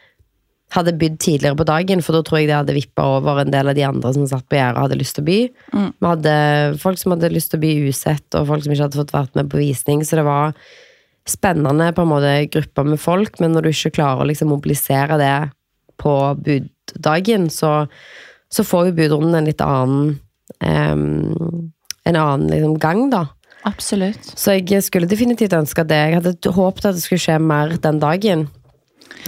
hadde 0.74 0.96
bydd 0.98 1.18
tidligere 1.22 1.56
på 1.58 1.66
dagen, 1.68 2.02
for 2.02 2.16
da 2.16 2.24
tror 2.26 2.40
jeg 2.40 2.48
det 2.50 2.56
hadde 2.58 2.74
vippa 2.74 3.04
over 3.18 3.40
en 3.40 3.52
del 3.54 3.70
av 3.70 3.76
de 3.78 3.84
andre 3.86 4.10
som 4.16 4.26
satt 4.28 4.48
på 4.50 4.58
gjerdet 4.58 4.80
og 4.80 4.88
hadde 4.88 4.98
lyst 4.98 5.16
til 5.16 5.22
å 5.22 5.28
by. 5.28 5.38
Mm. 5.72 5.86
Vi 5.92 6.10
hadde 6.10 6.34
folk 6.82 7.00
som 7.00 7.14
hadde 7.14 7.30
lyst 7.32 7.52
til 7.52 7.60
å 7.60 7.64
by 7.64 7.72
usett, 7.86 8.26
og 8.34 8.48
folk 8.50 8.64
som 8.64 8.74
ikke 8.74 8.88
hadde 8.88 9.00
fått 9.02 9.14
vært 9.14 9.38
med 9.38 9.52
på 9.52 9.62
visning, 9.62 10.02
så 10.04 10.18
det 10.18 10.26
var 10.26 10.56
spennende 11.26 11.90
på 11.94 12.02
en 12.02 12.10
måte 12.10 12.34
grupper 12.54 12.86
med 12.86 13.02
folk, 13.02 13.38
men 13.42 13.54
når 13.54 13.66
du 13.66 13.70
ikke 13.72 13.96
klarer 14.00 14.24
å 14.24 14.28
liksom 14.30 14.50
mobilisere 14.54 15.18
det 15.22 15.36
på 16.02 16.14
buddagen, 16.46 17.48
så, 17.50 17.72
så 18.52 18.66
får 18.66 18.90
jo 18.90 18.98
budrunden 19.00 19.38
en 19.38 19.48
litt 19.48 19.62
annen 19.64 20.18
um, 20.62 21.72
en 22.06 22.16
annen 22.16 22.46
liksom, 22.50 22.76
gang, 22.82 23.08
da. 23.10 23.24
Absolutt. 23.66 24.28
Så 24.38 24.54
jeg 24.60 24.84
skulle 24.86 25.10
definitivt 25.10 25.56
ønske 25.56 25.82
det. 25.88 25.98
Jeg 25.98 26.20
hadde 26.20 26.54
håpet 26.54 26.86
at 26.86 26.98
det 26.98 27.02
skulle 27.02 27.22
skje 27.22 27.40
mer 27.42 27.74
den 27.82 27.98
dagen. 28.02 28.46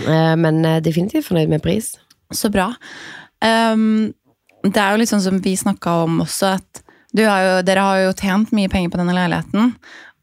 Eh, 0.05 0.35
Men 0.37 0.65
eh, 0.65 0.83
definitivt 0.85 1.29
fornøyd 1.29 1.49
med 1.49 1.65
pris. 1.65 1.95
Så 2.35 2.51
bra. 2.53 2.73
Um, 3.45 4.13
det 4.67 4.81
er 4.83 4.93
jo 4.93 5.01
litt 5.01 5.11
sånn 5.13 5.25
som 5.25 5.39
vi 5.43 5.55
snakka 5.57 6.03
om 6.05 6.21
også, 6.25 6.59
at 6.59 6.85
har 7.19 7.43
jo, 7.43 7.53
dere 7.65 7.85
har 7.87 8.01
jo 8.03 8.17
tjent 8.19 8.51
mye 8.53 8.69
penger 8.69 8.93
på 8.93 9.01
denne 9.01 9.15
leiligheten. 9.17 9.73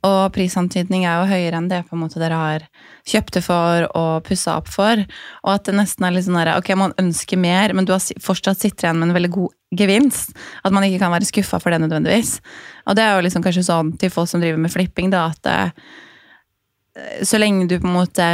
Og 0.05 0.19
prisantydning 0.35 1.07
er 1.07 1.17
jo 1.17 1.29
høyere 1.31 1.57
enn 1.57 1.69
det 1.71 1.81
på 1.87 1.95
en 1.95 2.03
måte 2.03 2.19
dere 2.21 2.37
har 2.37 2.65
kjøpt 3.09 3.37
det 3.37 3.41
for 3.45 3.87
og 3.97 4.25
pussa 4.27 4.57
opp 4.59 4.69
for. 4.69 5.01
Og 5.41 5.51
at 5.55 5.65
det 5.65 5.75
nesten 5.79 6.05
er 6.05 6.13
litt 6.13 6.27
sånn 6.27 6.37
der, 6.37 6.53
ok, 6.59 6.71
man 6.77 6.93
ønsker 7.01 7.41
mer, 7.41 7.73
men 7.73 7.87
du 7.87 7.93
har 7.95 8.03
fortsatt 8.21 8.61
sitter 8.61 8.87
igjen 8.87 9.01
med 9.01 9.09
en 9.09 9.17
veldig 9.17 9.31
god 9.33 9.79
gevinst. 9.81 10.35
At 10.61 10.75
man 10.75 10.85
ikke 10.85 11.01
kan 11.01 11.13
være 11.15 11.29
skuffa 11.29 11.59
for 11.63 11.73
det 11.73 11.81
nødvendigvis. 11.81 12.37
Og 12.85 12.97
det 12.97 13.05
er 13.05 13.15
jo 13.15 13.25
liksom 13.25 13.45
kanskje 13.45 13.65
sånn 13.65 13.95
til 14.01 14.13
folk 14.13 14.29
som 14.29 14.43
driver 14.43 14.61
med 14.61 14.73
flipping, 14.73 15.09
da, 15.15 15.25
at 15.33 15.49
eh, 15.51 17.23
så 17.25 17.41
lenge 17.41 17.65
du 17.71 17.79
på 17.79 17.89
en 17.89 17.97
måte 17.97 18.29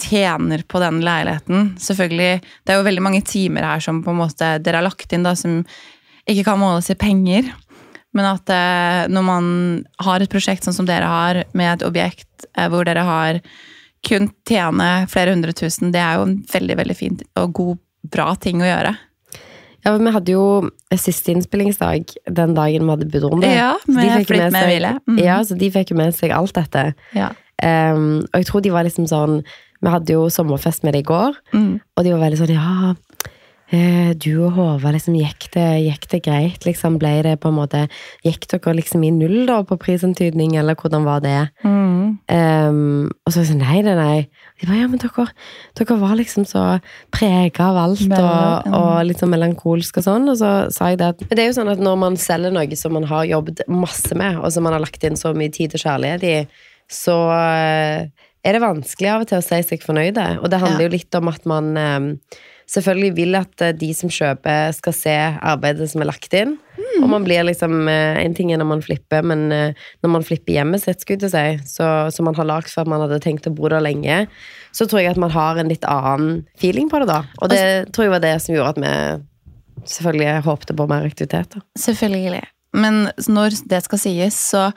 tjener 0.00 0.62
på 0.68 0.80
den 0.82 1.00
leiligheten 1.04 1.74
Selvfølgelig, 1.80 2.40
det 2.64 2.72
er 2.74 2.78
jo 2.80 2.86
veldig 2.86 3.02
mange 3.04 3.22
timer 3.26 3.62
her 3.66 3.80
som 3.84 4.02
på 4.04 4.10
en 4.14 4.20
måte 4.22 4.48
dere 4.64 4.80
har 4.80 4.86
lagt 4.88 5.12
inn, 5.12 5.22
da, 5.26 5.34
som 5.38 5.60
ikke 6.28 6.44
kan 6.46 6.58
måles 6.60 6.88
i 6.90 6.96
penger. 6.98 7.50
Men 8.14 8.28
at 8.30 8.50
eh, 8.54 9.04
når 9.12 9.24
man 9.26 9.46
har 10.06 10.22
et 10.22 10.30
prosjekt 10.32 10.64
sånn 10.64 10.76
som 10.76 10.86
dere 10.88 11.08
har, 11.10 11.42
med 11.52 11.72
et 11.74 11.86
objekt 11.88 12.46
eh, 12.56 12.68
hvor 12.70 12.86
dere 12.86 13.02
har 13.04 13.40
kun 14.06 14.28
tjene 14.46 15.06
flere 15.10 15.32
hundre 15.34 15.52
tusen, 15.56 15.90
det 15.94 16.00
er 16.04 16.18
jo 16.20 16.28
en 16.28 16.36
veldig 16.52 16.76
veldig 16.82 16.96
fin 16.98 17.18
og 17.40 17.52
god, 17.56 17.82
bra 18.12 18.34
ting 18.36 18.60
å 18.62 18.68
gjøre. 18.68 18.94
Ja, 19.84 19.92
Vi 20.00 20.10
hadde 20.14 20.32
jo 20.32 20.44
siste 20.96 21.32
innspillingsdag 21.34 22.14
den 22.32 22.54
dagen 22.56 22.86
vi 22.86 22.92
hadde 22.94 23.08
budrunde. 23.12 23.48
Ja, 23.52 23.74
Så 23.84 23.92
de 23.92 24.00
med 24.00 24.22
fikk 24.26 24.30
med 24.40 24.52
seg- 24.54 24.68
hvile. 24.70 24.92
Mm. 25.08 25.18
Ja, 25.24 25.38
så 25.44 25.58
de 25.60 25.70
fikk 25.74 25.90
jo 25.92 25.96
med 25.98 26.14
seg 26.16 26.32
alt 26.32 26.54
dette. 26.56 26.94
Ja. 27.12 27.32
Um, 27.64 28.24
og 28.32 28.38
jeg 28.40 28.46
tror 28.48 28.62
de 28.64 28.72
var 28.74 28.84
liksom 28.86 29.06
sånn 29.08 29.42
Vi 29.84 29.92
hadde 29.92 30.16
jo 30.16 30.28
sommerfest 30.32 30.84
med 30.86 30.96
det 30.96 31.04
i 31.04 31.10
går, 31.12 31.36
Mm. 31.52 31.80
og 31.96 32.04
de 32.04 32.12
var 32.14 32.24
veldig 32.24 32.40
sånn 32.40 32.54
Ja, 32.54 32.94
eh, 33.72 34.12
du 34.14 34.44
og 34.46 34.52
Håvard, 34.56 34.94
liksom, 34.94 35.16
gikk 35.18 35.50
det, 35.52 35.66
gikk 35.84 36.08
det 36.08 36.22
greit? 36.24 36.64
Liksom, 36.64 36.98
ble 36.98 37.22
det 37.22 37.40
på 37.40 37.48
en 37.50 37.58
måte 37.58 37.88
Gikk 38.24 38.46
dere 38.48 38.74
liksom 38.78 39.04
i 39.04 39.10
null 39.10 39.46
da 39.46 39.62
på 39.62 39.76
prisantydning, 39.80 40.56
eller 40.56 40.74
hvordan 40.74 41.04
var 41.04 41.20
det? 41.20 41.50
Mm. 41.64 42.18
Um, 42.28 43.10
og 43.26 43.32
så 43.32 43.40
var 43.40 43.44
jeg 43.44 43.50
sånn, 43.52 43.64
nei, 43.64 43.80
nei, 43.82 43.94
nei. 43.98 44.28
De 44.60 44.66
bare, 44.68 44.80
ja, 44.80 44.88
men 44.88 45.00
dere, 45.02 45.26
dere 45.76 45.96
var 46.00 46.14
liksom 46.16 46.46
så 46.46 46.80
prega 47.12 47.70
av 47.70 47.76
alt, 47.84 48.04
og, 48.06 48.68
mm. 48.68 48.76
og 48.78 48.92
litt 49.08 49.18
sånn 49.20 49.32
melankolsk 49.32 49.98
og 50.00 50.06
sånn. 50.06 50.28
Og 50.30 50.38
så 50.40 50.52
sa 50.72 50.92
jeg 50.92 51.00
det 51.02 51.08
at 51.14 51.24
Men 51.24 51.36
det 51.36 51.44
er 51.44 51.50
jo 51.50 51.58
sånn 51.60 51.72
at 51.72 51.82
når 51.82 51.98
man 52.04 52.16
selger 52.20 52.54
noe 52.54 52.76
som 52.78 52.94
man 52.96 53.08
har 53.10 53.24
jobbet 53.28 53.64
masse 53.68 54.14
med, 54.14 54.38
og 54.38 54.52
som 54.54 54.64
man 54.64 54.76
har 54.76 54.84
lagt 54.84 55.04
inn 55.04 55.16
så 55.18 55.34
mye 55.36 55.52
tid 55.52 55.74
og 55.74 55.82
kjærlighet 55.84 56.24
i, 56.30 56.36
så 56.92 57.16
eh, 57.32 58.06
er 58.44 58.52
det 58.58 58.60
vanskelig 58.64 59.08
av 59.14 59.22
og 59.24 59.30
til 59.30 59.38
å 59.40 59.44
si 59.44 59.60
seg 59.64 59.82
fornøyde. 59.84 60.24
Og 60.42 60.50
det 60.52 60.60
handler 60.60 60.84
Ja. 60.84 60.88
jo 60.90 60.96
litt 60.98 61.14
om 61.18 61.28
at 61.32 61.46
man 61.48 61.76
eh, 61.80 62.08
selvfølgelig 62.68 63.14
vil 63.16 63.34
at 63.38 63.60
eh, 63.64 63.72
de 63.76 63.88
som 63.96 64.10
kjøper, 64.12 64.72
skal 64.76 64.92
se 64.96 65.14
arbeidet 65.40 65.88
som 65.90 66.02
er 66.04 66.10
lagt 66.12 66.32
inn. 66.36 66.58
Og 67.02 67.08
man 67.10 67.24
blir 67.26 67.42
liksom 67.44 67.88
eh, 67.90 68.20
En 68.24 68.34
ting 68.36 68.52
er 68.52 68.58
når 68.60 68.68
man 68.70 68.82
flipper, 68.84 69.24
men 69.26 69.50
eh, 69.52 69.72
når 70.04 70.12
man 70.12 70.22
flipper 70.26 70.54
hjemmet 70.58 70.82
sitt, 70.84 71.00
skulle 71.00 71.18
jeg 71.18 71.24
til 71.24 71.32
å 71.32 71.34
si, 71.34 71.74
så, 71.76 71.88
som 72.14 72.24
man 72.28 72.36
har 72.38 72.46
lagd 72.46 72.68
for 72.70 72.84
at 72.84 72.90
man 72.92 73.00
hadde 73.02 73.20
tenkt 73.24 73.48
å 73.48 73.54
bo 73.54 73.68
der 73.72 73.80
lenge, 73.84 74.26
så 74.72 74.86
tror 74.86 75.00
jeg 75.02 75.10
at 75.14 75.20
man 75.20 75.30
har 75.34 75.56
en 75.58 75.68
litt 75.72 75.84
annen 75.88 76.44
feeling 76.60 76.88
på 76.92 77.00
det 77.02 77.08
da. 77.10 77.22
Og 77.42 77.48
det 77.50 77.92
tror 77.92 78.06
jeg 78.08 78.14
var 78.14 78.22
det 78.24 78.36
som 78.42 78.54
gjorde 78.54 78.74
at 78.76 78.82
vi 78.84 79.88
selvfølgelig 79.94 80.42
håpte 80.46 80.76
på 80.76 80.86
mer 80.88 81.04
aktivitet. 81.08 81.50
da. 81.56 81.60
Selvfølgelig. 81.78 82.42
Men 82.74 83.08
når 83.28 83.58
det 83.70 83.82
skal 83.84 83.98
sies, 84.02 84.38
så 84.50 84.68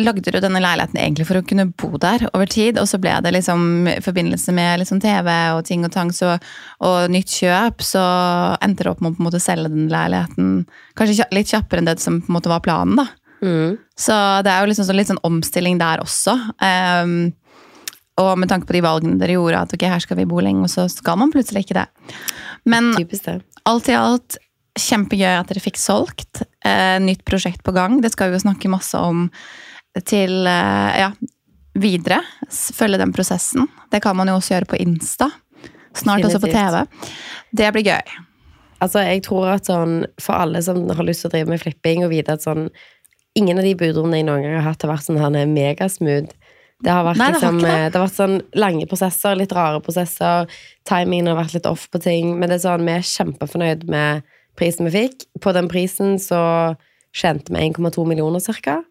lagde 0.00 0.32
du 0.32 0.38
denne 0.40 0.60
leiligheten 0.62 0.96
egentlig 1.00 1.26
for 1.28 1.38
å 1.38 1.44
kunne 1.44 1.66
bo 1.68 1.98
der 2.00 2.24
over 2.30 2.48
tid, 2.48 2.78
og 2.80 2.86
så 2.88 3.00
ble 3.02 3.12
det 3.24 3.34
liksom 3.34 3.88
i 3.90 3.98
forbindelse 4.04 4.54
med 4.56 4.80
liksom 4.80 5.02
TV 5.04 5.28
og 5.52 5.64
ting 5.68 5.84
og 5.84 5.92
tang 5.92 6.12
så, 6.16 6.38
og 6.80 7.12
nytt 7.12 7.34
kjøp, 7.42 7.84
så 7.84 8.04
endte 8.64 8.86
det 8.86 8.92
opp 8.92 9.02
med 9.04 9.12
å 9.12 9.18
på 9.18 9.22
en 9.22 9.28
måte 9.28 9.42
selge 9.42 9.72
den 9.72 9.90
leiligheten 9.92 10.62
kanskje 10.98 11.28
litt 11.36 11.52
kjappere 11.52 11.82
enn 11.82 11.90
det 11.90 11.98
som 12.00 12.22
på 12.22 12.32
en 12.32 12.38
måte 12.38 12.52
var 12.52 12.64
planen. 12.64 13.02
da. 13.02 13.08
Mm. 13.42 13.76
Så 13.98 14.16
det 14.46 14.52
er 14.52 14.62
jo 14.62 14.70
liksom 14.70 14.88
så 14.88 14.96
litt 14.96 15.10
sånn 15.10 15.24
omstilling 15.26 15.80
der 15.80 16.02
også. 16.04 16.36
Um, 16.62 17.32
og 18.22 18.36
med 18.38 18.50
tanke 18.52 18.68
på 18.68 18.76
de 18.76 18.84
valgene 18.84 19.18
dere 19.20 19.36
gjorde, 19.36 19.64
at 19.66 19.74
ok, 19.76 19.86
her 19.92 20.04
skal 20.04 20.20
vi 20.20 20.28
bo 20.28 20.40
lenge, 20.44 20.64
og 20.66 20.72
så 20.72 20.86
skal 20.92 21.18
man 21.20 21.32
plutselig 21.34 21.66
ikke 21.66 21.80
det. 21.80 21.88
Men 22.68 22.92
det. 22.94 23.38
alt 23.68 23.90
i 23.90 23.98
alt 23.98 24.38
kjempegøy 24.78 25.34
at 25.34 25.50
dere 25.50 25.62
fikk 25.62 25.80
solgt. 25.80 26.44
Eh, 26.64 26.96
nytt 27.02 27.24
prosjekt 27.28 27.60
på 27.64 27.74
gang. 27.76 28.00
Det 28.00 28.12
skal 28.14 28.30
vi 28.30 28.38
jo 28.38 28.44
snakke 28.46 28.72
masse 28.72 28.96
om 28.96 29.26
til 30.08 30.46
eh, 30.48 30.98
ja, 31.02 31.10
videre. 31.78 32.20
Følge 32.50 32.98
den 33.02 33.12
prosessen. 33.12 33.68
Det 33.92 34.00
kan 34.04 34.16
man 34.16 34.28
jo 34.32 34.38
også 34.40 34.54
gjøre 34.56 34.70
på 34.72 34.80
Insta. 34.82 35.30
Snart 35.96 36.24
også 36.24 36.40
på 36.40 36.48
TV. 36.52 36.82
Det 37.52 37.68
blir 37.74 37.84
gøy. 37.90 38.14
Altså, 38.82 39.02
jeg 39.06 39.22
tror 39.22 39.52
at 39.52 39.68
sånn, 39.68 40.06
for 40.20 40.34
alle 40.42 40.62
som 40.64 40.80
har 40.88 41.04
lyst 41.06 41.22
til 41.22 41.30
å 41.30 41.34
drive 41.36 41.52
med 41.52 41.60
flipping, 41.62 42.02
og 42.06 42.10
vite 42.14 42.34
at 42.38 42.44
sånn 42.44 42.68
Ingen 43.34 43.56
av 43.56 43.64
de 43.64 43.70
budrommene 43.80 44.18
jeg 44.18 44.26
noen 44.28 44.42
gang 44.44 44.58
har 44.58 44.66
hatt, 44.66 44.82
har 44.84 44.90
vært 44.90 45.06
sånn 45.06 45.16
her 45.16 45.46
megasmooth. 45.48 46.34
Det 46.84 46.90
har 46.92 47.06
vært 47.06 47.16
Nei, 47.16 47.28
det 47.30 47.38
liksom 47.38 47.60
har 47.62 47.64
det. 47.64 47.70
eh, 47.78 47.86
Det 47.88 47.96
har 47.96 48.02
vært 48.04 48.18
sånn 48.18 48.34
lange 48.60 48.88
prosesser, 48.90 49.36
litt 49.40 49.54
rare 49.56 49.80
prosesser. 49.80 50.50
Timingen 50.84 51.30
har 51.30 51.38
vært 51.38 51.54
litt 51.56 51.68
off 51.70 51.86
på 51.88 52.00
ting. 52.04 52.34
Men 52.36 52.50
det 52.52 52.58
er 52.58 52.64
sånn, 52.66 52.84
vi 52.84 52.92
er 52.92 53.06
kjempefornøyd 53.08 53.86
med 53.88 54.26
prisen 54.60 54.84
vi 54.84 54.92
fikk. 54.98 55.24
På 55.40 55.54
den 55.56 55.70
prisen 55.72 56.18
så 56.20 56.42
tjente 57.16 57.54
vi 57.56 57.62
1,2 57.70 58.04
millioner 58.04 58.44
cirka. 58.44 58.82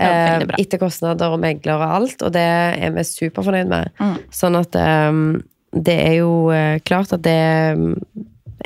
Ja, 0.00 0.08
Eh, 0.36 0.42
etter 0.60 0.80
kostnader 0.80 1.32
og 1.32 1.40
megler 1.40 1.80
og 1.80 1.92
alt, 1.98 2.22
og 2.22 2.32
det 2.34 2.44
er 2.44 2.92
vi 2.92 3.04
superfornøyd 3.08 3.70
med. 3.70 3.92
Mm. 3.96 4.16
Sånn 4.34 4.58
at 4.58 4.76
um, 4.76 5.20
det 5.72 5.96
er 6.02 6.16
jo 6.18 6.48
eh, 6.52 6.78
klart 6.84 7.14
at 7.16 7.24
det 7.24 7.36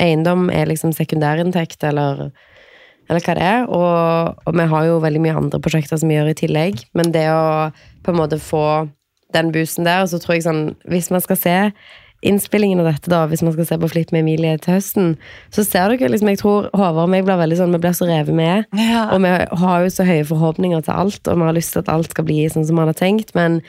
Eiendom 0.00 0.48
er 0.54 0.68
liksom 0.70 0.94
sekundærinntekt, 0.96 1.82
eller, 1.84 2.30
eller 3.10 3.24
hva 3.26 3.34
det 3.36 3.44
er. 3.44 3.64
Og, 3.68 4.40
og 4.46 4.56
vi 4.56 4.66
har 4.72 4.86
jo 4.86 5.00
veldig 5.02 5.22
mye 5.22 5.36
andre 5.36 5.60
prosjekter 5.62 6.00
som 6.00 6.10
vi 6.10 6.16
gjør 6.16 6.30
i 6.32 6.38
tillegg. 6.38 6.84
Men 6.96 7.10
det 7.14 7.26
å 7.34 7.70
på 8.06 8.14
en 8.14 8.20
måte 8.20 8.38
få 8.40 8.88
den 9.34 9.50
boosten 9.54 9.86
der, 9.86 10.04
og 10.04 10.10
så 10.10 10.18
tror 10.18 10.34
jeg 10.34 10.46
sånn 10.46 10.62
Hvis 10.90 11.10
man 11.14 11.22
skal 11.22 11.38
se 11.38 11.56
innspillingen 12.26 12.82
av 12.82 12.88
dette, 12.90 13.10
da, 13.10 13.22
hvis 13.30 13.42
man 13.44 13.54
skal 13.54 13.66
se 13.68 13.78
på 13.80 13.88
Flipp 13.88 14.10
med 14.12 14.24
Emilie 14.24 14.58
til 14.60 14.76
høsten, 14.76 15.14
så 15.54 15.64
ser 15.64 15.92
dere 15.92 16.10
liksom 16.12 16.28
Jeg 16.32 16.40
tror 16.42 16.68
Håvard 16.76 17.06
og 17.06 17.12
meg 17.12 17.24
blir 17.24 17.40
veldig 17.40 17.56
sånn 17.60 17.76
Vi 17.76 17.80
blir 17.80 17.96
så 17.96 18.08
revet 18.08 18.36
med. 18.36 18.66
Ja. 18.76 19.06
Og 19.14 19.22
vi 19.24 19.32
har 19.62 19.84
jo 19.84 19.92
så 19.94 20.04
høye 20.08 20.26
forhåpninger 20.28 20.84
til 20.84 20.96
alt, 21.04 21.22
og 21.24 21.40
vi 21.40 21.48
har 21.48 21.56
lyst 21.56 21.74
til 21.74 21.84
at 21.84 21.92
alt 21.92 22.12
skal 22.12 22.28
bli 22.28 22.42
sånn 22.52 22.66
som 22.68 22.76
man 22.80 22.90
har 22.92 22.98
tenkt, 22.98 23.32
men 23.38 23.60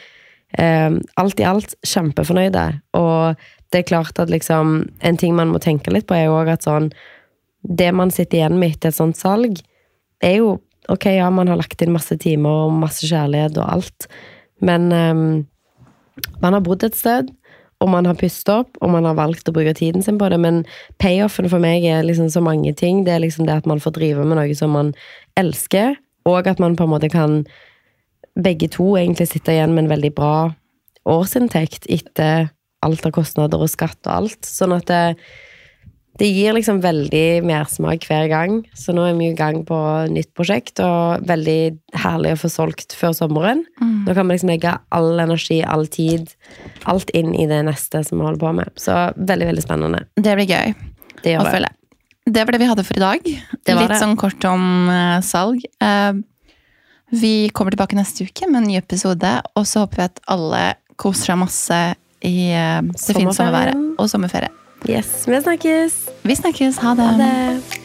eh, 0.60 0.92
alt 1.22 1.40
i 1.40 1.48
alt 1.48 1.78
kjempefornøyde. 1.88 2.66
Og 3.00 3.48
det 3.72 3.82
er 3.82 3.88
klart 3.88 4.20
at 4.20 4.32
liksom 4.32 4.90
En 5.00 5.18
ting 5.18 5.36
man 5.36 5.54
må 5.54 5.62
tenke 5.64 5.94
litt 5.94 6.10
på, 6.10 6.18
er 6.18 6.28
jo 6.28 6.36
også 6.42 6.58
at 6.58 6.68
sånn 6.68 6.92
Det 7.62 7.92
man 7.96 8.12
sitter 8.12 8.42
igjen 8.42 8.60
med 8.60 8.76
etter 8.76 8.92
et 8.92 9.00
sånt 9.00 9.20
salg, 9.20 9.64
er 10.20 10.42
jo 10.42 10.58
Ok, 10.90 11.06
ja, 11.14 11.30
man 11.30 11.48
har 11.48 11.60
lagt 11.60 11.80
inn 11.86 11.94
masse 11.94 12.18
timer 12.20 12.66
og 12.66 12.74
masse 12.82 13.06
kjærlighet 13.06 13.56
og 13.62 13.68
alt, 13.70 14.08
men 14.66 14.88
eh, 14.92 15.46
man 16.42 16.58
har 16.58 16.64
bodd 16.66 16.84
et 16.84 16.98
sted, 16.98 17.30
og 17.82 17.90
man 17.90 18.06
har 18.06 18.18
pustet 18.20 18.54
opp, 18.54 18.78
og 18.82 18.94
man 18.94 19.08
har 19.10 19.18
valgt 19.18 19.50
å 19.50 19.56
bruke 19.56 19.74
tiden 19.78 20.06
sin 20.06 20.20
på 20.22 20.30
det, 20.30 20.38
men 20.42 20.62
payoffen 21.02 21.50
for 21.50 21.64
meg 21.64 21.86
er 21.90 22.06
liksom 22.06 22.30
så 22.30 22.44
mange 22.46 22.76
ting. 22.78 23.04
Det 23.08 23.16
er 23.16 23.24
liksom 23.24 23.48
det 23.50 23.58
at 23.64 23.70
man 23.70 23.82
får 23.82 23.96
drive 23.98 24.26
med 24.28 24.38
noe 24.38 24.58
som 24.58 24.74
man 24.78 24.94
elsker, 25.40 25.98
og 26.30 26.48
at 26.48 26.62
man 26.62 26.78
på 26.78 26.86
en 26.86 26.94
måte 26.94 27.10
kan 27.10 27.42
begge 28.40 28.70
to 28.72 28.94
egentlig 29.00 29.32
sitte 29.32 29.56
igjen 29.56 29.74
med 29.74 29.86
en 29.86 29.94
veldig 29.96 30.12
bra 30.16 30.36
årsinntekt 31.10 31.90
etter 31.90 32.52
alt 32.86 33.06
av 33.06 33.14
kostnader 33.16 33.62
og 33.62 33.72
skatt 33.72 34.00
og 34.06 34.14
alt. 34.14 34.46
Sånn 34.46 34.76
at 34.78 34.86
det, 34.90 35.02
det 36.20 36.28
gir 36.28 36.54
liksom 36.54 36.82
veldig 36.84 37.42
mersmak 37.48 38.04
hver 38.10 38.28
gang. 38.30 38.58
Så 38.78 38.94
nå 38.96 39.06
er 39.08 39.16
vi 39.18 39.30
i 39.32 39.38
gang 39.38 39.62
på 39.68 39.78
nytt 40.12 40.32
prosjekt, 40.38 40.82
og 40.84 41.24
veldig 41.28 41.60
herlig 42.04 42.36
å 42.36 42.42
få 42.44 42.52
solgt 42.52 42.96
før 42.98 43.16
sommeren. 43.18 43.64
Mm. 43.82 44.02
Nå 44.08 44.16
kan 44.18 44.28
vi 44.28 44.36
liksom 44.36 44.52
legge 44.52 44.76
all 44.92 45.22
energi, 45.24 45.62
all 45.64 45.88
tid, 45.92 46.34
alt 46.92 47.14
inn 47.18 47.32
i 47.36 47.48
det 47.50 47.62
neste 47.68 48.04
som 48.08 48.20
vi 48.20 48.28
holder 48.28 48.44
på 48.44 48.56
med. 48.60 48.74
Så 48.80 48.98
veldig, 49.16 49.52
veldig 49.54 49.66
spennende. 49.66 50.04
Det 50.20 50.36
blir 50.40 50.52
gøy 50.52 50.76
Det 51.24 51.38
å 51.40 51.48
følge. 51.48 51.72
Det 52.32 52.44
var 52.46 52.54
det 52.54 52.62
vi 52.62 52.70
hadde 52.70 52.86
for 52.86 53.00
i 53.00 53.02
dag. 53.02 53.32
Det 53.66 53.74
var 53.76 53.88
Litt 53.90 54.02
sånn 54.04 54.20
kort 54.20 54.46
om 54.46 54.92
uh, 54.92 55.18
salg. 55.26 55.64
Uh, 55.82 56.22
vi 57.12 57.50
kommer 57.56 57.74
tilbake 57.74 57.98
neste 57.98 58.28
uke 58.28 58.48
med 58.48 58.62
en 58.62 58.70
ny 58.70 58.78
episode, 58.80 59.32
og 59.58 59.68
så 59.68 59.86
håper 59.86 60.04
vi 60.04 60.10
at 60.12 60.22
alle 60.32 60.64
koser 61.02 61.32
seg 61.32 61.42
masse 61.42 61.80
i 62.22 62.52
uh, 62.54 62.84
det 62.86 63.16
fine 63.18 63.34
sommerværet 63.34 63.96
og 63.98 64.12
sommerferie. 64.12 64.54
Yes, 64.90 65.28
vi 65.28 65.42
snakkes! 65.42 66.10
Vi 66.24 66.36
snakkes. 66.36 66.78
Ha 66.78 66.96
det. 66.96 67.04
Ha 67.04 67.18
det! 67.18 67.81